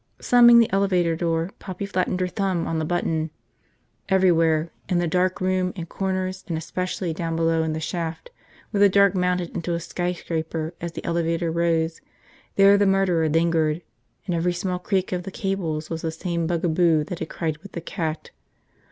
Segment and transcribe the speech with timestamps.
[0.19, 3.29] Slamming the elevator door, Poppy flattened her thumb on the button.
[4.09, 8.31] Everywhere, in the dark rooms and corners and especially down below in the shaft
[8.71, 12.01] where the dark mounted into a skyscraper as the elevator rose,
[12.55, 13.83] there the murderer lingered.
[14.25, 17.73] And every small creak of the cables was the same bugaboo that had cried with
[17.73, 18.31] the cat.